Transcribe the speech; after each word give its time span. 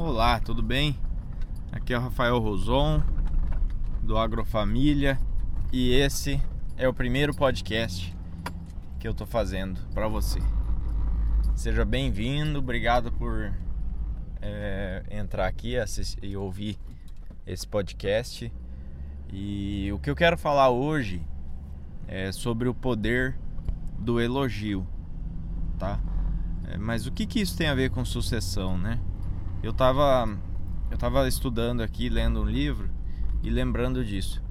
Olá, 0.00 0.38
tudo 0.38 0.62
bem? 0.62 0.96
Aqui 1.72 1.92
é 1.92 1.98
o 1.98 2.00
Rafael 2.00 2.38
Roson 2.38 3.02
do 4.00 4.16
Agrofamília 4.16 5.18
e 5.72 5.90
esse 5.92 6.40
é 6.76 6.86
o 6.86 6.94
primeiro 6.94 7.34
podcast 7.34 8.16
que 9.00 9.08
eu 9.08 9.12
tô 9.12 9.26
fazendo 9.26 9.80
para 9.92 10.06
você. 10.06 10.38
Seja 11.56 11.84
bem-vindo, 11.84 12.60
obrigado 12.60 13.10
por 13.10 13.52
é, 14.40 15.02
entrar 15.10 15.48
aqui 15.48 15.76
assistir, 15.76 16.24
e 16.24 16.36
ouvir 16.36 16.78
esse 17.44 17.66
podcast. 17.66 18.52
E 19.32 19.90
o 19.92 19.98
que 19.98 20.08
eu 20.08 20.14
quero 20.14 20.38
falar 20.38 20.70
hoje 20.70 21.20
é 22.06 22.30
sobre 22.30 22.68
o 22.68 22.74
poder 22.74 23.36
do 23.98 24.20
elogio, 24.20 24.86
tá? 25.76 25.98
É, 26.68 26.78
mas 26.78 27.04
o 27.04 27.10
que, 27.10 27.26
que 27.26 27.40
isso 27.40 27.56
tem 27.56 27.66
a 27.66 27.74
ver 27.74 27.90
com 27.90 28.04
sucessão, 28.04 28.78
né? 28.78 29.00
Eu 29.62 29.72
tava, 29.72 30.38
eu 30.90 30.96
tava 30.96 31.26
estudando 31.26 31.82
aqui, 31.82 32.08
lendo 32.08 32.42
um 32.42 32.44
livro 32.44 32.88
e 33.42 33.50
lembrando 33.50 34.04
disso. 34.04 34.42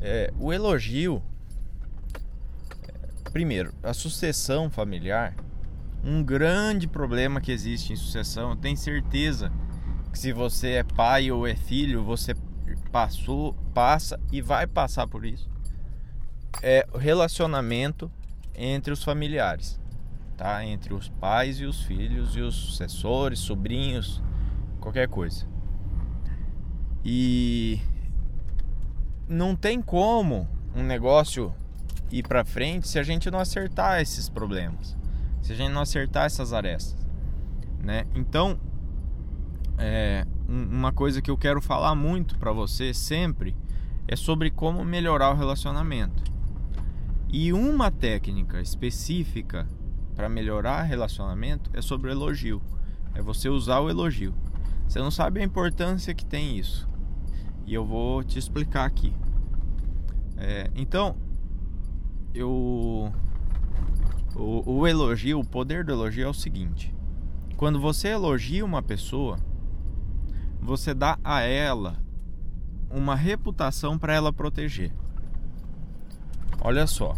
É, 0.00 0.32
o 0.38 0.52
elogio, 0.52 1.22
primeiro, 3.32 3.72
a 3.82 3.94
sucessão 3.94 4.68
familiar, 4.68 5.34
um 6.04 6.22
grande 6.24 6.88
problema 6.88 7.40
que 7.40 7.52
existe 7.52 7.92
em 7.92 7.96
sucessão. 7.96 8.50
Eu 8.50 8.56
tenho 8.56 8.76
certeza 8.76 9.52
que 10.10 10.18
se 10.18 10.32
você 10.32 10.72
é 10.72 10.82
pai 10.82 11.30
ou 11.30 11.46
é 11.46 11.54
filho, 11.54 12.02
você 12.02 12.34
passou, 12.90 13.54
passa 13.72 14.20
e 14.32 14.42
vai 14.42 14.66
passar 14.66 15.06
por 15.06 15.24
isso. 15.24 15.48
É 16.60 16.86
o 16.92 16.98
relacionamento 16.98 18.10
entre 18.54 18.92
os 18.92 19.02
familiares, 19.02 19.80
tá? 20.36 20.64
Entre 20.64 20.92
os 20.92 21.08
pais 21.08 21.60
e 21.60 21.64
os 21.64 21.82
filhos 21.82 22.36
e 22.36 22.40
os 22.40 22.54
sucessores, 22.54 23.38
sobrinhos, 23.38 24.20
qualquer 24.82 25.08
coisa. 25.08 25.46
E 27.04 27.80
não 29.28 29.56
tem 29.56 29.80
como 29.80 30.48
um 30.76 30.82
negócio 30.82 31.54
ir 32.10 32.22
para 32.24 32.44
frente 32.44 32.88
se 32.88 32.98
a 32.98 33.02
gente 33.02 33.30
não 33.30 33.38
acertar 33.38 34.00
esses 34.00 34.28
problemas, 34.28 34.96
se 35.40 35.52
a 35.52 35.56
gente 35.56 35.72
não 35.72 35.80
acertar 35.80 36.26
essas 36.26 36.52
arestas, 36.52 37.06
né? 37.82 38.04
Então, 38.14 38.58
é, 39.78 40.26
uma 40.46 40.92
coisa 40.92 41.22
que 41.22 41.30
eu 41.30 41.38
quero 41.38 41.62
falar 41.62 41.94
muito 41.94 42.36
para 42.38 42.52
você 42.52 42.92
sempre 42.92 43.56
é 44.06 44.16
sobre 44.16 44.50
como 44.50 44.84
melhorar 44.84 45.30
o 45.30 45.36
relacionamento. 45.36 46.22
E 47.28 47.52
uma 47.52 47.90
técnica 47.90 48.60
específica 48.60 49.66
para 50.14 50.28
melhorar 50.28 50.82
relacionamento 50.82 51.70
é 51.72 51.80
sobre 51.80 52.10
elogio. 52.10 52.60
É 53.14 53.22
você 53.22 53.48
usar 53.48 53.80
o 53.80 53.88
elogio. 53.88 54.34
Você 54.92 54.98
não 54.98 55.10
sabe 55.10 55.40
a 55.40 55.42
importância 55.42 56.12
que 56.12 56.22
tem 56.22 56.58
isso. 56.58 56.86
E 57.64 57.72
eu 57.72 57.82
vou 57.82 58.22
te 58.22 58.38
explicar 58.38 58.84
aqui. 58.84 59.10
É, 60.36 60.70
então, 60.74 61.16
eu. 62.34 63.10
O, 64.36 64.70
o 64.70 64.86
elogio, 64.86 65.40
o 65.40 65.46
poder 65.46 65.82
do 65.82 65.92
elogio 65.92 66.26
é 66.26 66.28
o 66.28 66.34
seguinte: 66.34 66.94
quando 67.56 67.80
você 67.80 68.08
elogia 68.08 68.62
uma 68.62 68.82
pessoa, 68.82 69.38
você 70.60 70.92
dá 70.92 71.18
a 71.24 71.40
ela 71.40 71.96
uma 72.90 73.14
reputação 73.14 73.98
para 73.98 74.12
ela 74.12 74.30
proteger. 74.30 74.92
Olha 76.60 76.86
só, 76.86 77.16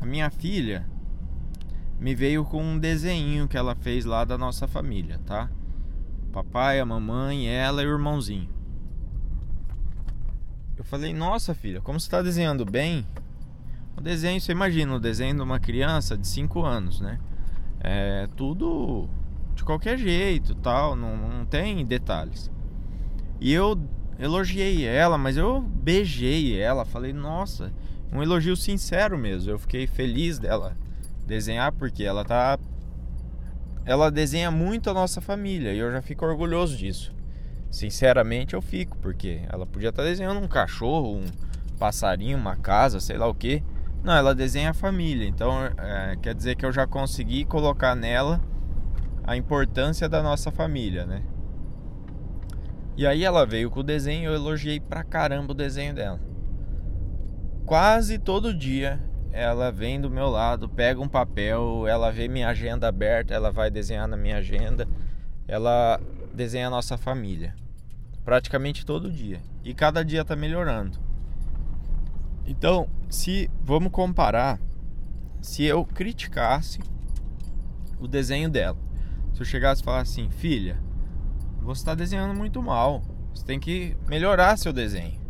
a 0.00 0.06
minha 0.06 0.30
filha 0.30 0.88
me 1.98 2.14
veio 2.14 2.42
com 2.42 2.64
um 2.64 2.78
desenho 2.78 3.46
que 3.46 3.58
ela 3.58 3.74
fez 3.74 4.06
lá 4.06 4.24
da 4.24 4.38
nossa 4.38 4.66
família, 4.66 5.20
tá? 5.26 5.50
Papai, 6.30 6.80
a 6.80 6.86
mamãe, 6.86 7.46
ela 7.48 7.82
e 7.82 7.86
o 7.86 7.92
irmãozinho. 7.92 8.48
Eu 10.76 10.84
falei, 10.84 11.12
nossa 11.12 11.54
filha, 11.54 11.80
como 11.80 12.00
você 12.00 12.06
está 12.06 12.22
desenhando 12.22 12.64
bem? 12.64 13.06
O 13.96 14.00
desenho, 14.00 14.40
você 14.40 14.52
imagina, 14.52 14.94
o 14.94 15.00
desenho 15.00 15.34
de 15.36 15.42
uma 15.42 15.60
criança 15.60 16.16
de 16.16 16.26
5 16.26 16.64
anos, 16.64 17.00
né? 17.00 17.20
É 17.80 18.28
tudo 18.36 19.08
de 19.54 19.62
qualquer 19.62 19.98
jeito, 19.98 20.54
tal, 20.54 20.96
não, 20.96 21.16
não 21.16 21.44
tem 21.44 21.84
detalhes. 21.84 22.50
E 23.40 23.52
eu 23.52 23.78
elogiei 24.18 24.86
ela, 24.86 25.18
mas 25.18 25.36
eu 25.36 25.60
beijei 25.60 26.58
ela, 26.58 26.84
falei, 26.84 27.12
nossa, 27.12 27.72
um 28.12 28.22
elogio 28.22 28.56
sincero 28.56 29.18
mesmo. 29.18 29.50
Eu 29.50 29.58
fiquei 29.58 29.86
feliz 29.86 30.38
dela 30.38 30.74
desenhar 31.26 31.72
porque 31.72 32.04
ela 32.04 32.24
tá 32.24 32.58
ela 33.90 34.08
desenha 34.08 34.52
muito 34.52 34.88
a 34.88 34.94
nossa 34.94 35.20
família 35.20 35.72
e 35.72 35.78
eu 35.80 35.90
já 35.90 36.00
fico 36.00 36.24
orgulhoso 36.24 36.76
disso. 36.76 37.12
Sinceramente, 37.72 38.54
eu 38.54 38.62
fico, 38.62 38.96
porque 38.98 39.40
ela 39.52 39.66
podia 39.66 39.88
estar 39.88 40.04
desenhando 40.04 40.38
um 40.38 40.46
cachorro, 40.46 41.16
um 41.16 41.24
passarinho, 41.76 42.38
uma 42.38 42.54
casa, 42.54 43.00
sei 43.00 43.18
lá 43.18 43.26
o 43.26 43.34
que. 43.34 43.64
Não, 44.04 44.14
ela 44.14 44.32
desenha 44.32 44.70
a 44.70 44.74
família. 44.74 45.26
Então, 45.26 45.52
é, 45.76 46.16
quer 46.22 46.36
dizer 46.36 46.54
que 46.54 46.64
eu 46.64 46.70
já 46.70 46.86
consegui 46.86 47.44
colocar 47.44 47.96
nela 47.96 48.40
a 49.24 49.36
importância 49.36 50.08
da 50.08 50.22
nossa 50.22 50.52
família, 50.52 51.04
né? 51.04 51.24
E 52.96 53.04
aí 53.04 53.24
ela 53.24 53.44
veio 53.44 53.72
com 53.72 53.80
o 53.80 53.84
desenho, 53.84 54.30
eu 54.30 54.34
elogiei 54.34 54.78
pra 54.78 55.02
caramba 55.02 55.50
o 55.50 55.54
desenho 55.54 55.92
dela. 55.92 56.20
Quase 57.66 58.20
todo 58.20 58.54
dia 58.54 59.00
ela 59.32 59.70
vem 59.70 60.00
do 60.00 60.10
meu 60.10 60.28
lado, 60.28 60.68
pega 60.68 61.00
um 61.00 61.08
papel, 61.08 61.86
ela 61.86 62.10
vê 62.10 62.28
minha 62.28 62.48
agenda 62.48 62.88
aberta, 62.88 63.34
ela 63.34 63.50
vai 63.50 63.70
desenhar 63.70 64.08
na 64.08 64.16
minha 64.16 64.38
agenda, 64.38 64.88
ela 65.46 66.00
desenha 66.34 66.66
a 66.66 66.70
nossa 66.70 66.96
família. 66.98 67.54
Praticamente 68.24 68.84
todo 68.84 69.10
dia. 69.10 69.40
E 69.64 69.72
cada 69.72 70.04
dia 70.04 70.22
está 70.22 70.36
melhorando. 70.36 70.98
Então, 72.46 72.88
se 73.08 73.50
vamos 73.62 73.92
comparar, 73.92 74.58
se 75.40 75.64
eu 75.64 75.84
criticasse 75.84 76.80
o 77.98 78.08
desenho 78.08 78.48
dela, 78.48 78.78
se 79.32 79.40
eu 79.40 79.44
chegasse 79.46 79.82
e 79.82 79.84
falasse 79.84 80.20
assim, 80.20 80.30
filha, 80.30 80.78
você 81.60 81.82
está 81.82 81.94
desenhando 81.94 82.34
muito 82.34 82.62
mal, 82.62 83.02
você 83.34 83.44
tem 83.44 83.60
que 83.60 83.96
melhorar 84.08 84.56
seu 84.56 84.72
desenho. 84.72 85.20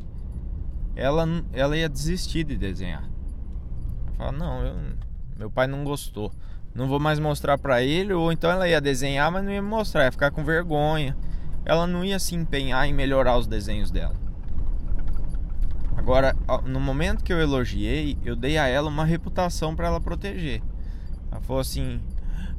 Ela, 0.97 1.27
ela 1.53 1.77
ia 1.77 1.89
desistir 1.89 2.45
de 2.45 2.57
desenhar. 2.57 3.10
Fala, 4.21 4.33
não, 4.33 4.63
eu, 4.63 4.77
meu 5.39 5.51
pai 5.51 5.67
não 5.67 5.83
gostou. 5.83 6.31
Não 6.75 6.87
vou 6.87 7.01
mais 7.01 7.19
mostrar 7.19 7.57
para 7.57 7.83
ele, 7.83 8.13
ou 8.13 8.31
então 8.31 8.51
ela 8.51 8.69
ia 8.69 8.79
desenhar, 8.79 9.33
mas 9.33 9.43
não 9.43 9.51
ia 9.51 9.63
mostrar, 9.63 10.05
ia 10.05 10.13
ficar 10.13 10.31
com 10.31 10.45
vergonha. 10.45 11.17
Ela 11.65 11.87
não 11.87 12.05
ia 12.05 12.19
se 12.19 12.35
empenhar 12.35 12.87
em 12.87 12.93
melhorar 12.93 13.39
os 13.39 13.47
desenhos 13.47 13.91
dela. 13.91 14.15
Agora, 15.97 16.37
no 16.67 16.79
momento 16.79 17.25
que 17.25 17.33
eu 17.33 17.41
elogiei, 17.41 18.19
eu 18.23 18.37
dei 18.37 18.59
a 18.59 18.67
ela 18.67 18.91
uma 18.91 19.07
reputação 19.07 19.75
para 19.75 19.87
ela 19.87 20.03
proteger. 20.03 20.63
Ela 21.33 21.41
falou 21.41 21.61
assim: 21.61 21.99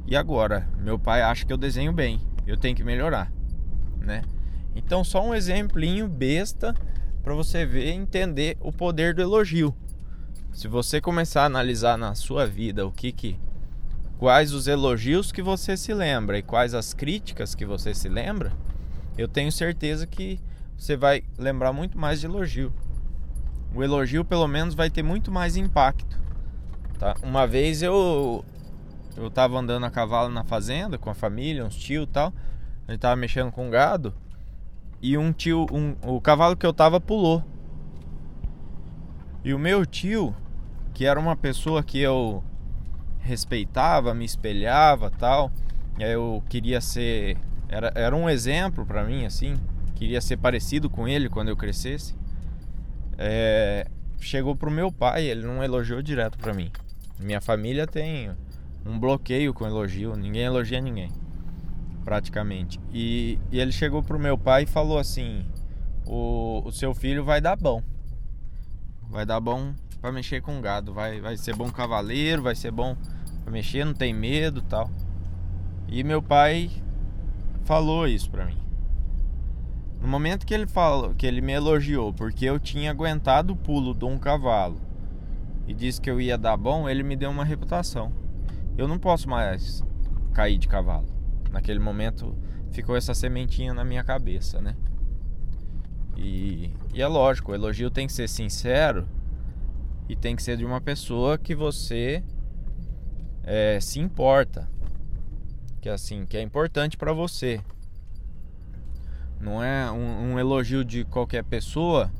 "E 0.04 0.16
agora? 0.16 0.68
Meu 0.78 0.98
pai 0.98 1.22
acha 1.22 1.46
que 1.46 1.52
eu 1.52 1.56
desenho 1.56 1.92
bem. 1.92 2.20
Eu 2.44 2.56
tenho 2.56 2.74
que 2.74 2.82
melhorar", 2.82 3.32
né? 4.00 4.22
Então, 4.74 5.04
só 5.04 5.24
um 5.24 5.32
exemplinho 5.32 6.08
besta 6.08 6.74
para 7.22 7.34
você 7.34 7.64
ver 7.64 7.92
entender 7.92 8.56
o 8.60 8.72
poder 8.72 9.14
do 9.14 9.22
elogio. 9.22 9.72
Se 10.52 10.68
você 10.68 11.00
começar 11.00 11.42
a 11.42 11.46
analisar 11.46 11.96
na 11.96 12.14
sua 12.14 12.46
vida 12.46 12.86
o 12.86 12.92
que 12.92 13.10
que 13.10 13.40
quais 14.18 14.52
os 14.52 14.66
elogios 14.66 15.32
que 15.32 15.42
você 15.42 15.76
se 15.78 15.94
lembra 15.94 16.38
e 16.38 16.42
quais 16.42 16.74
as 16.74 16.92
críticas 16.92 17.54
que 17.54 17.64
você 17.64 17.94
se 17.94 18.08
lembra, 18.08 18.52
eu 19.16 19.26
tenho 19.26 19.50
certeza 19.50 20.06
que 20.06 20.38
você 20.76 20.94
vai 20.94 21.24
lembrar 21.38 21.72
muito 21.72 21.98
mais 21.98 22.20
de 22.20 22.26
elogio. 22.26 22.72
O 23.74 23.82
elogio 23.82 24.24
pelo 24.26 24.46
menos 24.46 24.74
vai 24.74 24.90
ter 24.90 25.02
muito 25.02 25.32
mais 25.32 25.56
impacto. 25.56 26.20
Tá? 26.98 27.14
Uma 27.22 27.46
vez 27.46 27.82
eu 27.82 28.44
eu 29.16 29.30
tava 29.30 29.58
andando 29.58 29.86
a 29.86 29.90
cavalo 29.90 30.28
na 30.28 30.44
fazenda 30.44 30.98
com 30.98 31.08
a 31.08 31.14
família, 31.14 31.64
uns 31.64 31.76
tio 31.76 32.02
e 32.02 32.06
tal. 32.06 32.32
A 32.86 32.92
gente 32.92 33.00
tava 33.00 33.16
mexendo 33.16 33.50
com 33.50 33.70
gado 33.70 34.14
e 35.00 35.16
um 35.16 35.32
tio, 35.32 35.66
um, 35.72 35.96
o 36.06 36.20
cavalo 36.20 36.56
que 36.56 36.66
eu 36.66 36.74
tava 36.74 37.00
pulou. 37.00 37.42
E 39.44 39.52
o 39.52 39.58
meu 39.58 39.84
tio, 39.84 40.34
que 40.92 41.04
era 41.04 41.18
uma 41.18 41.36
pessoa 41.36 41.82
que 41.82 41.98
eu 41.98 42.42
respeitava, 43.20 44.14
me 44.14 44.24
espelhava, 44.24 45.10
tal, 45.10 45.50
eu 45.98 46.42
queria 46.48 46.80
ser 46.80 47.36
era, 47.68 47.92
era 47.94 48.14
um 48.14 48.28
exemplo 48.28 48.84
para 48.84 49.04
mim 49.04 49.24
assim, 49.24 49.54
queria 49.94 50.20
ser 50.20 50.36
parecido 50.36 50.90
com 50.90 51.08
ele 51.08 51.28
quando 51.28 51.48
eu 51.48 51.56
crescesse. 51.56 52.14
É, 53.16 53.86
chegou 54.20 54.56
pro 54.56 54.70
meu 54.70 54.90
pai, 54.90 55.24
ele 55.24 55.46
não 55.46 55.62
elogiou 55.62 56.02
direto 56.02 56.38
para 56.38 56.52
mim. 56.52 56.70
Minha 57.18 57.40
família 57.40 57.86
tem 57.86 58.30
um 58.84 58.98
bloqueio 58.98 59.54
com 59.54 59.66
elogio, 59.66 60.16
ninguém 60.16 60.42
elogia 60.42 60.80
ninguém, 60.80 61.10
praticamente. 62.04 62.80
E, 62.92 63.38
e 63.50 63.60
ele 63.60 63.72
chegou 63.72 64.02
pro 64.02 64.18
meu 64.18 64.36
pai 64.36 64.64
e 64.64 64.66
falou 64.66 64.98
assim: 64.98 65.46
o, 66.04 66.62
o 66.64 66.72
seu 66.72 66.94
filho 66.94 67.24
vai 67.24 67.40
dar 67.40 67.56
bom 67.56 67.82
vai 69.12 69.26
dar 69.26 69.40
bom 69.40 69.74
para 70.02 70.10
mexer 70.10 70.42
com 70.42 70.60
gado, 70.60 70.92
vai, 70.92 71.20
vai 71.20 71.36
ser 71.36 71.54
bom 71.54 71.70
cavaleiro, 71.70 72.42
vai 72.42 72.56
ser 72.56 72.72
bom 72.72 72.96
para 73.44 73.52
mexer, 73.52 73.84
não 73.84 73.94
tem 73.94 74.12
medo, 74.12 74.60
tal. 74.60 74.90
E 75.86 76.02
meu 76.02 76.20
pai 76.20 76.68
falou 77.64 78.08
isso 78.08 78.28
para 78.28 78.46
mim. 78.46 78.58
No 80.00 80.08
momento 80.08 80.44
que 80.44 80.52
ele 80.52 80.66
falou, 80.66 81.14
que 81.14 81.24
ele 81.24 81.40
me 81.40 81.52
elogiou 81.52 82.12
porque 82.12 82.44
eu 82.44 82.58
tinha 82.58 82.90
aguentado 82.90 83.52
o 83.52 83.56
pulo 83.56 83.94
de 83.94 84.04
um 84.04 84.18
cavalo 84.18 84.80
e 85.68 85.72
disse 85.72 86.00
que 86.00 86.10
eu 86.10 86.20
ia 86.20 86.36
dar 86.36 86.56
bom, 86.56 86.88
ele 86.88 87.04
me 87.04 87.14
deu 87.14 87.30
uma 87.30 87.44
reputação. 87.44 88.12
Eu 88.76 88.88
não 88.88 88.98
posso 88.98 89.30
mais 89.30 89.84
cair 90.34 90.58
de 90.58 90.66
cavalo. 90.66 91.06
Naquele 91.52 91.78
momento 91.78 92.36
ficou 92.72 92.96
essa 92.96 93.14
sementinha 93.14 93.72
na 93.72 93.84
minha 93.84 94.02
cabeça, 94.02 94.60
né? 94.60 94.74
E, 96.16 96.72
e 96.92 97.00
é 97.00 97.06
lógico, 97.06 97.52
o 97.52 97.54
elogio 97.54 97.88
tem 97.88 98.08
que 98.08 98.12
ser 98.12 98.28
sincero 98.28 99.06
e 100.12 100.16
tem 100.16 100.36
que 100.36 100.42
ser 100.42 100.58
de 100.58 100.64
uma 100.66 100.78
pessoa 100.78 101.38
que 101.38 101.54
você 101.54 102.22
é, 103.42 103.80
se 103.80 103.98
importa, 103.98 104.68
que 105.80 105.88
assim, 105.88 106.26
que 106.26 106.36
é 106.36 106.42
importante 106.42 106.98
para 106.98 107.14
você. 107.14 107.62
Não 109.40 109.64
é 109.64 109.90
um, 109.90 110.32
um 110.32 110.38
elogio 110.38 110.84
de 110.84 111.02
qualquer 111.06 111.42
pessoa 111.42 112.12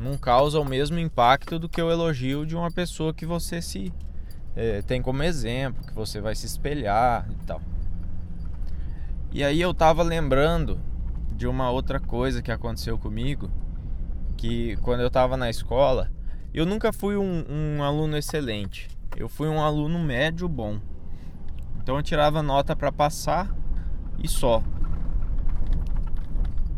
não 0.00 0.18
causa 0.18 0.58
o 0.58 0.64
mesmo 0.64 0.98
impacto 0.98 1.56
do 1.56 1.68
que 1.68 1.80
o 1.80 1.88
elogio 1.88 2.44
de 2.44 2.56
uma 2.56 2.70
pessoa 2.70 3.14
que 3.14 3.24
você 3.24 3.62
se 3.62 3.92
é, 4.56 4.82
tem 4.82 5.00
como 5.00 5.22
exemplo, 5.22 5.86
que 5.86 5.94
você 5.94 6.20
vai 6.20 6.34
se 6.34 6.46
espelhar 6.46 7.28
e 7.30 7.46
tal. 7.46 7.62
E 9.30 9.44
aí 9.44 9.60
eu 9.60 9.72
tava 9.72 10.02
lembrando 10.02 10.80
de 11.30 11.46
uma 11.46 11.70
outra 11.70 12.00
coisa 12.00 12.42
que 12.42 12.50
aconteceu 12.50 12.98
comigo, 12.98 13.48
que 14.36 14.76
quando 14.78 15.00
eu 15.00 15.10
tava 15.10 15.36
na 15.36 15.48
escola, 15.48 16.10
eu 16.52 16.64
nunca 16.64 16.92
fui 16.92 17.16
um, 17.16 17.44
um 17.48 17.82
aluno 17.82 18.16
excelente. 18.16 18.88
Eu 19.16 19.28
fui 19.28 19.48
um 19.48 19.60
aluno 19.60 19.98
médio 19.98 20.48
bom. 20.48 20.80
Então 21.76 21.96
eu 21.96 22.02
tirava 22.02 22.42
nota 22.42 22.74
para 22.74 22.90
passar 22.90 23.54
e 24.22 24.28
só. 24.28 24.62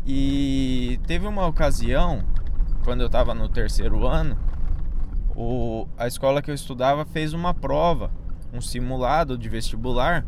E 0.05 0.99
teve 1.05 1.27
uma 1.27 1.45
ocasião, 1.45 2.23
quando 2.83 3.01
eu 3.01 3.07
estava 3.07 3.33
no 3.33 3.47
terceiro 3.47 4.07
ano, 4.07 4.37
o, 5.35 5.87
a 5.97 6.07
escola 6.07 6.41
que 6.41 6.49
eu 6.49 6.55
estudava 6.55 7.05
fez 7.05 7.33
uma 7.33 7.53
prova, 7.53 8.11
um 8.53 8.59
simulado 8.59 9.37
de 9.37 9.47
vestibular, 9.47 10.25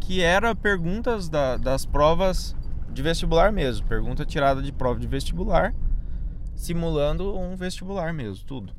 que 0.00 0.22
era 0.22 0.54
perguntas 0.54 1.28
da, 1.28 1.56
das 1.56 1.84
provas 1.84 2.56
de 2.90 3.02
vestibular 3.02 3.52
mesmo, 3.52 3.86
pergunta 3.86 4.24
tirada 4.24 4.62
de 4.62 4.72
prova 4.72 4.98
de 4.98 5.06
vestibular, 5.06 5.74
simulando 6.56 7.38
um 7.38 7.54
vestibular 7.54 8.12
mesmo, 8.12 8.44
tudo. 8.44 8.72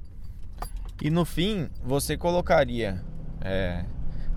E 1.01 1.09
no 1.09 1.23
fim, 1.23 1.69
você 1.83 2.17
colocaria 2.17 3.01
é, 3.39 3.85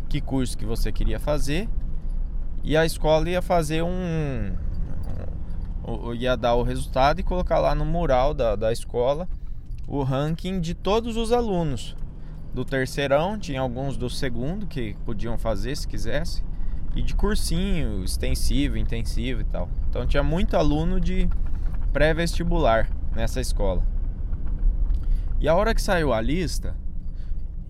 que 0.09 0.21
curso 0.21 0.57
que 0.57 0.65
você 0.65 0.93
queria 0.93 1.19
fazer 1.19 1.69
e 2.63 2.77
a 2.77 2.85
escola 2.85 3.29
ia 3.29 3.41
fazer 3.41 3.83
um, 3.83 4.55
ia 6.15 6.37
dar 6.37 6.55
o 6.55 6.63
resultado 6.63 7.19
e 7.19 7.23
colocar 7.23 7.59
lá 7.59 7.75
no 7.75 7.85
mural 7.85 8.35
da, 8.35 8.55
da 8.55 8.71
escola 8.71 9.27
o 9.89 10.03
ranking 10.03 10.61
de 10.61 10.75
todos 10.75 11.17
os 11.17 11.33
alunos 11.33 11.97
do 12.55 12.65
terceirão, 12.65 13.39
tinha 13.39 13.61
alguns 13.61 13.97
do 13.97 14.11
segundo 14.11 14.67
que 14.67 14.95
podiam 15.05 15.39
fazer 15.39 15.77
se 15.77 15.89
quisesse, 15.89 16.45
e 16.95 17.03
de 17.03 17.15
cursinho, 17.15 18.05
extensivo, 18.05 18.77
intensivo 18.77 19.41
e 19.41 19.45
tal. 19.45 19.69
Então 19.89 20.07
tinha 20.07 20.23
muito 20.23 20.57
aluno 20.57 21.01
de 21.01 21.29
pré-vestibular 21.93 22.89
nessa 23.15 23.41
escola. 23.41 23.83
E 25.41 25.49
a 25.49 25.55
hora 25.55 25.75
que 25.75 25.81
saiu 25.81 26.13
a 26.13 26.21
lista, 26.21 26.77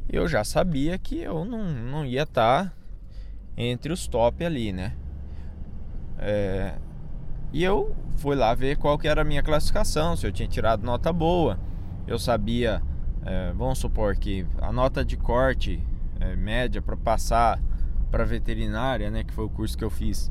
eu 0.09 0.27
já 0.27 0.43
sabia 0.43 0.99
que 0.99 1.21
eu 1.21 1.45
não, 1.45 1.65
não 1.65 2.05
ia 2.05 2.25
estar 2.25 2.65
tá 2.65 2.73
entre 3.57 3.93
os 3.93 4.09
top 4.09 4.45
ali, 4.45 4.73
né? 4.73 4.93
É, 6.19 6.75
e 7.53 7.63
eu 7.63 7.95
fui 8.17 8.37
lá 8.37 8.55
ver 8.55 8.77
qual 8.77 8.99
que 8.99 9.09
era 9.09 9.23
a 9.23 9.25
minha 9.25 9.43
classificação, 9.43 10.17
se 10.17 10.27
eu 10.27 10.33
tinha 10.33 10.49
tirado 10.49 10.85
nota 10.85 11.13
boa. 11.13 11.59
Eu 12.07 12.19
sabia, 12.19 12.83
é, 13.25 13.53
vamos 13.53 13.79
supor 13.79 14.17
que 14.17 14.47
a 14.61 14.73
nota 14.73 15.05
de 15.05 15.17
corte 15.17 15.81
é, 16.21 16.37
média 16.37 16.83
para 16.83 16.97
passar 16.97 17.61
para 18.11 18.25
veterinária, 18.25 19.11
né, 19.11 19.23
que 19.23 19.33
foi 19.33 19.45
o 19.45 19.49
curso 19.49 19.79
que 19.79 19.85
eu 19.85 19.91
fiz, 19.91 20.31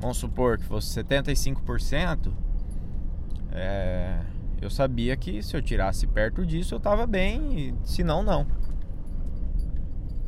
vamos 0.00 0.16
supor 0.16 0.56
que 0.56 0.64
fosse 0.64 0.98
75%, 1.02 2.32
é, 3.52 4.18
eu 4.60 4.70
sabia 4.70 5.16
que 5.16 5.42
se 5.42 5.56
eu 5.56 5.62
tirasse 5.62 6.06
perto 6.06 6.44
disso 6.44 6.74
eu 6.74 6.78
estava 6.78 7.06
bem, 7.06 7.58
e 7.58 7.74
se 7.84 8.02
não, 8.02 8.22
não. 8.22 8.46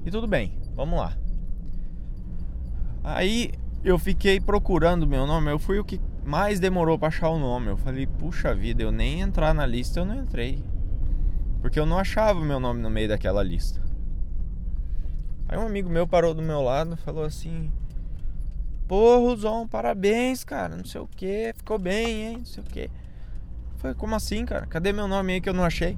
E 0.04 0.10
tudo 0.10 0.26
bem, 0.26 0.58
vamos 0.74 0.98
lá. 0.98 1.16
Aí 3.02 3.50
eu 3.82 3.98
fiquei 3.98 4.40
procurando 4.40 5.06
meu 5.06 5.26
nome, 5.26 5.50
eu 5.50 5.58
fui 5.58 5.78
o 5.78 5.84
que 5.84 6.00
mais 6.24 6.60
demorou 6.60 6.98
para 6.98 7.08
achar 7.08 7.28
o 7.28 7.38
nome. 7.38 7.68
Eu 7.68 7.76
falei, 7.76 8.06
puxa 8.06 8.54
vida, 8.54 8.82
eu 8.82 8.92
nem 8.92 9.20
entrar 9.20 9.54
na 9.54 9.66
lista 9.66 10.00
eu 10.00 10.04
não 10.04 10.16
entrei. 10.16 10.62
Porque 11.60 11.78
eu 11.78 11.86
não 11.86 11.98
achava 11.98 12.40
meu 12.40 12.60
nome 12.60 12.80
no 12.80 12.90
meio 12.90 13.08
daquela 13.08 13.42
lista. 13.42 13.82
Aí 15.48 15.58
um 15.58 15.66
amigo 15.66 15.90
meu 15.90 16.06
parou 16.06 16.32
do 16.32 16.42
meu 16.42 16.62
lado 16.62 16.94
e 16.94 16.96
falou 16.96 17.24
assim: 17.24 17.72
Pô, 18.86 19.18
Ruzon, 19.18 19.66
parabéns, 19.66 20.44
cara, 20.44 20.76
não 20.76 20.84
sei 20.84 21.00
o 21.00 21.08
que, 21.08 21.52
ficou 21.56 21.78
bem, 21.78 22.22
hein, 22.22 22.36
não 22.38 22.44
sei 22.44 22.62
o 22.62 22.66
que. 22.66 22.90
Falei, 23.80 23.96
como 23.96 24.14
assim, 24.14 24.44
cara? 24.44 24.66
Cadê 24.66 24.92
meu 24.92 25.08
nome 25.08 25.32
aí 25.32 25.40
que 25.40 25.48
eu 25.48 25.54
não 25.54 25.64
achei? 25.64 25.96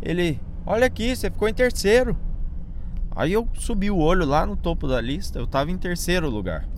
Ele, 0.00 0.40
olha 0.64 0.86
aqui, 0.86 1.16
você 1.16 1.28
ficou 1.28 1.48
em 1.48 1.54
terceiro. 1.54 2.16
Aí 3.10 3.32
eu 3.32 3.48
subi 3.54 3.90
o 3.90 3.98
olho 3.98 4.24
lá 4.24 4.46
no 4.46 4.56
topo 4.56 4.86
da 4.86 5.00
lista, 5.00 5.40
eu 5.40 5.46
tava 5.46 5.72
em 5.72 5.76
terceiro 5.76 6.30
lugar. 6.30 6.68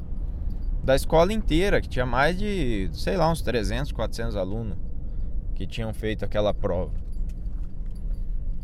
Da 0.82 0.96
escola 0.96 1.30
inteira, 1.30 1.80
que 1.80 1.88
tinha 1.88 2.06
mais 2.06 2.38
de, 2.38 2.88
sei 2.94 3.18
lá, 3.18 3.30
uns 3.30 3.42
300, 3.42 3.92
400 3.92 4.34
alunos 4.34 4.78
que 5.54 5.66
tinham 5.66 5.92
feito 5.92 6.24
aquela 6.24 6.54
prova. 6.54 6.92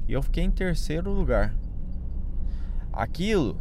E 0.08 0.14
eu 0.14 0.22
fiquei 0.22 0.44
em 0.44 0.50
terceiro 0.50 1.10
lugar. 1.10 1.54
Aquilo 2.90 3.56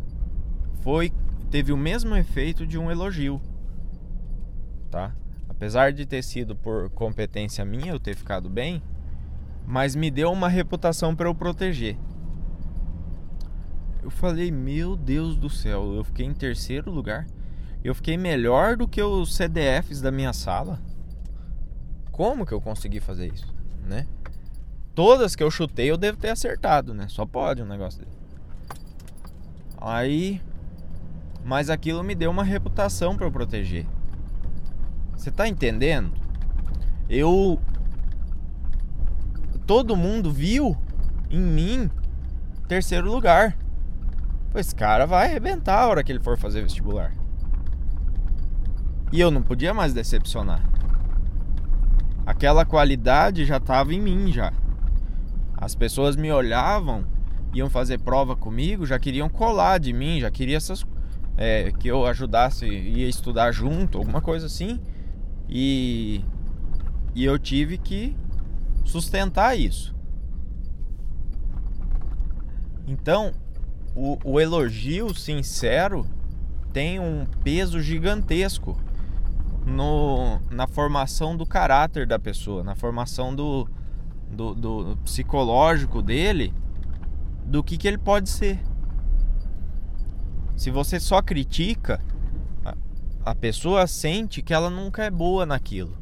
foi 0.82 1.12
teve 1.50 1.74
o 1.74 1.78
mesmo 1.78 2.16
efeito 2.16 2.66
de 2.66 2.78
um 2.78 2.90
elogio, 2.90 3.42
tá? 4.90 5.14
Apesar 5.62 5.94
de 5.94 6.08
ter 6.08 6.24
sido 6.24 6.56
por 6.56 6.90
competência 6.90 7.64
minha 7.64 7.92
eu 7.92 8.00
ter 8.00 8.16
ficado 8.16 8.50
bem, 8.50 8.82
mas 9.64 9.96
me 9.96 10.10
deu 10.10 10.32
uma 10.32 10.50
reputação 10.50 11.16
para 11.16 11.30
eu 11.30 11.36
proteger. 11.36 12.00
Eu 14.02 14.10
falei, 14.10 14.50
meu 14.50 14.96
Deus 14.96 15.38
do 15.38 15.52
céu, 15.52 15.94
eu 15.94 16.04
fiquei 16.04 16.26
em 16.26 16.34
terceiro 16.34 16.90
lugar. 16.90 17.28
Eu 17.84 17.94
fiquei 17.94 18.18
melhor 18.18 18.76
do 18.76 18.88
que 18.88 19.04
os 19.04 19.36
CDFs 19.36 20.02
da 20.02 20.12
minha 20.12 20.34
sala. 20.34 20.82
Como 22.12 22.44
que 22.44 22.56
eu 22.56 22.60
consegui 22.60 23.00
fazer 23.00 23.32
isso, 23.32 23.54
né? 23.88 24.08
Todas 24.96 25.36
que 25.36 25.44
eu 25.44 25.52
chutei 25.52 25.92
eu 25.92 25.98
devo 25.98 26.18
ter 26.18 26.30
acertado, 26.32 26.92
né? 26.92 27.08
Só 27.08 27.24
pode 27.24 27.62
um 27.62 27.68
negócio. 27.68 28.04
Aí. 29.80 30.42
Mas 31.46 31.70
aquilo 31.70 32.04
me 32.04 32.16
deu 32.16 32.32
uma 32.32 32.44
reputação 32.44 33.16
para 33.16 33.28
eu 33.28 33.32
proteger. 33.32 33.86
Você 35.22 35.30
tá 35.30 35.48
entendendo? 35.48 36.12
Eu. 37.08 37.62
Todo 39.68 39.96
mundo 39.96 40.32
viu 40.32 40.76
em 41.30 41.40
mim 41.40 41.92
terceiro 42.68 43.08
lugar. 43.12 43.56
Esse 44.56 44.74
cara 44.74 45.06
vai 45.06 45.28
arrebentar 45.28 45.78
a 45.78 45.88
hora 45.88 46.04
que 46.04 46.12
ele 46.12 46.24
for 46.24 46.40
fazer 46.40 46.64
vestibular. 46.64 47.14
E 49.12 49.22
eu 49.22 49.30
não 49.30 49.44
podia 49.44 49.76
mais 49.76 49.94
decepcionar. 49.94 50.68
Aquela 52.26 52.66
qualidade 52.66 53.46
já 53.46 53.58
estava 53.58 53.94
em 53.94 54.02
mim 54.02 54.32
já. 54.32 54.52
As 55.56 55.76
pessoas 55.76 56.16
me 56.16 56.32
olhavam 56.32 57.06
iam 57.54 57.70
fazer 57.70 58.00
prova 58.00 58.36
comigo 58.36 58.88
já 58.88 58.98
queriam 58.98 59.30
colar 59.30 59.78
de 59.78 59.94
mim, 59.94 60.20
já 60.20 60.32
queria 60.32 60.58
essas, 60.58 60.84
é, 61.38 61.72
que 61.72 61.88
eu 61.90 62.08
ajudasse, 62.08 62.66
ia 62.66 63.08
estudar 63.08 63.52
junto, 63.52 64.00
alguma 64.00 64.20
coisa 64.20 64.48
assim. 64.48 64.80
E, 65.52 66.24
e 67.14 67.26
eu 67.26 67.38
tive 67.38 67.78
que 67.78 68.16
sustentar 68.86 69.60
isso. 69.60 69.94
Então, 72.88 73.34
o, 73.94 74.18
o 74.24 74.40
elogio 74.40 75.14
sincero 75.14 76.06
tem 76.72 77.00
um 77.00 77.26
peso 77.44 77.82
gigantesco 77.82 78.78
no, 79.66 80.40
na 80.50 80.68
formação 80.68 81.36
do 81.36 81.46
caráter 81.46 82.08
da 82.08 82.18
pessoa, 82.18 82.64
na 82.64 82.76
formação 82.76 83.36
do, 83.36 83.68
do, 84.30 84.56
do 84.56 84.98
psicológico 85.04 86.02
dele 86.02 86.54
do 87.46 87.62
que, 87.64 87.78
que 87.78 87.88
ele 87.88 87.98
pode 87.98 88.30
ser. 88.30 88.60
Se 90.56 90.72
você 90.72 91.00
só 91.00 91.22
critica, 91.22 92.02
a 93.24 93.36
pessoa 93.36 93.86
sente 93.86 94.42
que 94.42 94.54
ela 94.54 94.70
nunca 94.70 95.04
é 95.04 95.12
boa 95.12 95.46
naquilo. 95.46 95.98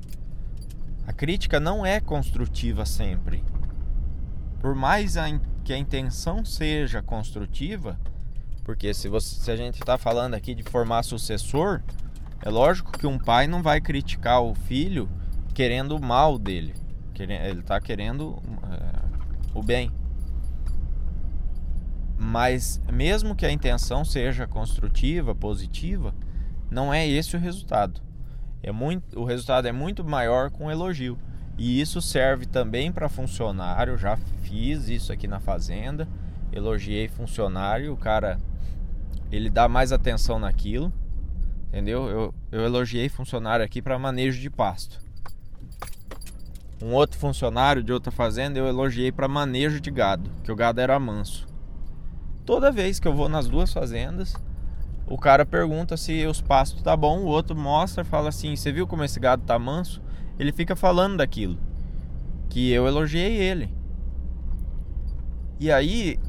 A 1.06 1.12
crítica 1.12 1.60
não 1.60 1.86
é 1.86 2.00
construtiva 2.00 2.86
sempre. 2.86 3.44
Por 4.62 4.76
mais 4.76 5.16
que 5.64 5.74
a 5.74 5.78
intenção 5.78 6.46
seja 6.46 7.02
construtiva, 7.02 8.00
porque 8.64 8.94
se, 8.94 9.10
você, 9.10 9.36
se 9.36 9.52
a 9.52 9.56
gente 9.56 9.80
está 9.80 9.98
falando 9.98 10.34
aqui 10.34 10.54
de 10.54 10.64
formar 10.64 11.04
sucessor, 11.04 11.82
É 12.42 12.50
lógico 12.50 12.92
que 12.98 13.06
um 13.06 13.18
pai 13.18 13.48
não 13.48 13.62
vai 13.62 13.82
criticar 13.82 14.42
o 14.42 14.56
filho 14.56 15.10
querendo 15.54 15.98
o 15.98 16.02
mal 16.02 16.40
dele. 16.40 16.74
Ele 17.18 17.60
está 17.60 17.82
querendo 17.82 18.42
é, 18.72 19.00
o 19.54 19.62
bem. 19.62 19.92
Mas 22.18 22.82
mesmo 22.92 23.36
que 23.36 23.46
a 23.46 23.52
intenção 23.52 24.06
seja 24.06 24.48
construtiva, 24.48 25.36
positiva, 25.36 26.14
não 26.70 26.94
é 26.94 27.08
esse 27.08 27.36
o 27.36 27.40
resultado. 27.40 28.02
É 28.62 28.72
muito, 28.72 29.20
o 29.20 29.24
resultado 29.24 29.68
é 29.68 29.72
muito 29.72 30.04
maior 30.04 30.52
com 30.52 30.70
elogio. 30.70 31.18
E 31.58 31.82
isso 31.82 32.02
serve 32.02 32.46
também 32.46 32.92
para 32.92 33.10
funcionário. 33.10 33.98
Já 33.98 34.18
fiz 34.44 34.88
isso 34.88 35.12
aqui 35.12 35.28
na 35.28 35.40
fazenda. 35.40 36.08
Elogiei 36.52 37.08
funcionário, 37.08 37.94
o 37.94 37.98
cara 37.98 38.40
ele 39.32 39.50
dá 39.50 39.68
mais 39.68 39.92
atenção 39.92 40.40
naquilo. 40.40 40.92
Entendeu? 41.68 42.08
Eu, 42.08 42.34
eu 42.52 42.62
elogiei 42.66 43.10
funcionário 43.10 43.64
aqui 43.64 43.82
para 43.82 44.00
manejo 44.00 44.40
de 44.40 44.50
pasto. 44.50 45.00
Um 46.82 46.94
outro 46.94 47.20
funcionário 47.20 47.84
de 47.84 47.92
outra 47.92 48.12
fazenda 48.12 48.58
eu 48.58 48.66
elogiei 48.66 49.12
para 49.12 49.28
manejo 49.28 49.82
de 49.82 49.92
gado, 49.92 50.32
que 50.44 50.52
o 50.52 50.56
gado 50.56 50.80
era 50.80 50.98
manso. 50.98 51.46
Toda 52.46 52.72
vez 52.72 53.00
que 53.00 53.08
eu 53.08 53.14
vou 53.14 53.28
nas 53.28 53.48
duas 53.48 53.72
fazendas, 53.72 54.34
o 55.10 55.18
cara 55.18 55.44
pergunta 55.44 55.98
se 55.98 56.26
os 56.28 56.40
pastos 56.40 56.84
tá 56.84 56.96
bom, 56.96 57.22
o 57.22 57.26
outro 57.26 57.56
mostra, 57.58 58.06
fala 58.06 58.30
assim: 58.30 58.56
"Você 58.56 58.72
viu 58.72 58.86
como 58.86 59.04
esse 59.04 59.20
gado 59.20 59.44
tá 59.44 59.58
manso?" 59.58 60.02
Ele 60.38 60.52
fica 60.52 60.76
falando 60.76 61.18
daquilo 61.18 61.58
que 62.48 62.72
eu 62.72 62.88
elogiei 62.88 63.38
ele. 63.38 63.74
E 65.60 65.72
aí, 65.72 66.20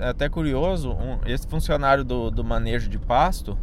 é 0.00 0.08
até 0.08 0.28
curioso, 0.28 0.90
um, 0.92 1.20
esse 1.24 1.46
funcionário 1.46 2.04
do, 2.04 2.30
do 2.30 2.44
manejo 2.44 2.90
de 2.90 2.98
pasto, 2.98 3.56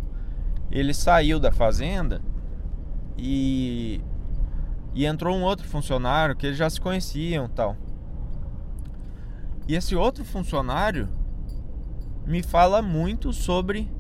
ele 0.72 0.94
saiu 0.94 1.40
da 1.40 1.52
fazenda 1.52 2.22
e 3.18 4.02
e 4.94 5.06
entrou 5.06 5.36
um 5.36 5.44
outro 5.44 5.68
funcionário 5.68 6.38
que 6.38 6.48
eles 6.48 6.58
já 6.58 6.70
se 6.70 6.80
conheciam 6.80 7.50
tal. 7.50 7.76
E 9.68 9.76
esse 9.76 9.94
outro 9.94 10.24
funcionário 10.24 11.10
me 12.26 12.42
fala 12.42 12.82
muito 12.82 13.34
sobre 13.34 13.92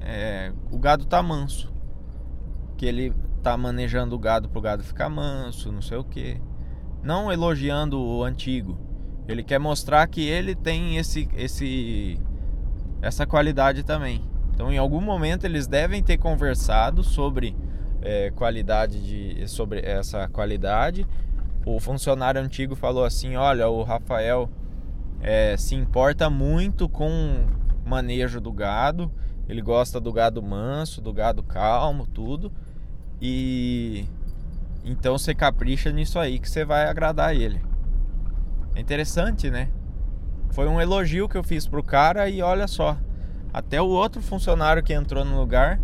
é, 0.00 0.52
o 0.70 0.78
gado 0.78 1.04
tá 1.04 1.22
manso. 1.22 1.72
Que 2.76 2.86
ele 2.86 3.14
tá 3.42 3.56
manejando 3.56 4.14
o 4.14 4.18
gado 4.18 4.48
pro 4.48 4.60
gado 4.60 4.82
ficar 4.82 5.08
manso, 5.08 5.70
não 5.70 5.82
sei 5.82 5.98
o 5.98 6.04
que. 6.04 6.40
Não 7.02 7.32
elogiando 7.32 8.00
o 8.00 8.24
antigo. 8.24 8.78
Ele 9.28 9.42
quer 9.42 9.58
mostrar 9.58 10.06
que 10.06 10.26
ele 10.26 10.54
tem 10.54 10.96
esse, 10.96 11.28
esse, 11.36 12.18
essa 13.00 13.26
qualidade 13.26 13.82
também. 13.82 14.24
Então, 14.52 14.72
em 14.72 14.78
algum 14.78 15.00
momento, 15.00 15.44
eles 15.44 15.66
devem 15.66 16.02
ter 16.02 16.18
conversado 16.18 17.02
sobre 17.02 17.56
é, 18.02 18.30
qualidade 18.30 19.00
de 19.02 19.48
sobre 19.48 19.80
essa 19.80 20.28
qualidade. 20.28 21.06
O 21.64 21.78
funcionário 21.78 22.40
antigo 22.40 22.74
falou 22.74 23.04
assim: 23.04 23.36
olha, 23.36 23.68
o 23.68 23.82
Rafael 23.82 24.50
é, 25.20 25.56
se 25.56 25.74
importa 25.74 26.28
muito 26.28 26.88
com 26.88 27.46
o 27.84 27.88
manejo 27.88 28.40
do 28.40 28.52
gado. 28.52 29.10
Ele 29.50 29.60
gosta 29.60 30.00
do 30.00 30.12
gado 30.12 30.40
manso, 30.40 31.00
do 31.00 31.12
gado 31.12 31.42
calmo, 31.42 32.06
tudo. 32.06 32.52
E 33.20 34.06
então 34.84 35.18
você 35.18 35.34
capricha 35.34 35.90
nisso 35.90 36.20
aí 36.20 36.38
que 36.38 36.48
você 36.48 36.64
vai 36.64 36.86
agradar 36.86 37.34
ele. 37.34 37.60
É 38.76 38.80
interessante, 38.80 39.50
né? 39.50 39.68
Foi 40.52 40.68
um 40.68 40.80
elogio 40.80 41.28
que 41.28 41.36
eu 41.36 41.42
fiz 41.42 41.66
pro 41.66 41.82
cara 41.82 42.28
e 42.28 42.40
olha 42.40 42.68
só, 42.68 42.96
até 43.52 43.82
o 43.82 43.88
outro 43.88 44.22
funcionário 44.22 44.84
que 44.84 44.92
entrou 44.92 45.24
no 45.24 45.40
lugar 45.40 45.80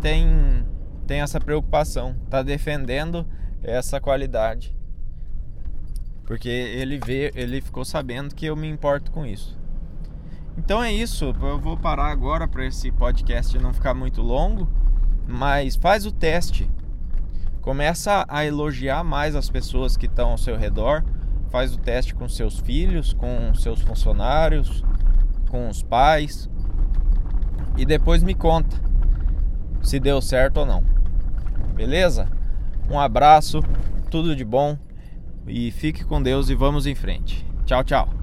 tem 0.00 0.64
tem 1.06 1.20
essa 1.20 1.38
preocupação, 1.38 2.16
tá 2.30 2.42
defendendo 2.42 3.26
essa 3.62 4.00
qualidade. 4.00 4.74
Porque 6.24 6.48
ele 6.48 6.98
vê, 6.98 7.32
ele 7.34 7.60
ficou 7.60 7.84
sabendo 7.84 8.34
que 8.34 8.46
eu 8.46 8.56
me 8.56 8.68
importo 8.68 9.10
com 9.10 9.26
isso. 9.26 9.57
Então 10.58 10.82
é 10.82 10.92
isso, 10.92 11.34
eu 11.40 11.58
vou 11.58 11.76
parar 11.76 12.10
agora 12.10 12.46
para 12.46 12.66
esse 12.66 12.90
podcast 12.90 13.56
não 13.58 13.72
ficar 13.72 13.94
muito 13.94 14.20
longo, 14.20 14.68
mas 15.26 15.76
faz 15.76 16.04
o 16.04 16.12
teste. 16.12 16.68
Começa 17.62 18.26
a 18.28 18.44
elogiar 18.44 19.04
mais 19.04 19.34
as 19.34 19.48
pessoas 19.48 19.96
que 19.96 20.06
estão 20.06 20.32
ao 20.32 20.38
seu 20.38 20.56
redor, 20.58 21.04
faz 21.48 21.74
o 21.74 21.78
teste 21.78 22.14
com 22.14 22.28
seus 22.28 22.58
filhos, 22.58 23.12
com 23.12 23.54
seus 23.54 23.80
funcionários, 23.80 24.84
com 25.48 25.68
os 25.68 25.82
pais 25.82 26.50
e 27.76 27.86
depois 27.86 28.22
me 28.22 28.34
conta 28.34 28.76
se 29.80 29.98
deu 29.98 30.20
certo 30.20 30.58
ou 30.58 30.66
não. 30.66 30.82
Beleza? 31.74 32.28
Um 32.90 32.98
abraço, 32.98 33.62
tudo 34.10 34.34
de 34.34 34.44
bom 34.44 34.76
e 35.46 35.70
fique 35.70 36.04
com 36.04 36.22
Deus 36.22 36.50
e 36.50 36.54
vamos 36.54 36.86
em 36.86 36.94
frente. 36.94 37.46
Tchau, 37.64 37.84
tchau. 37.84 38.17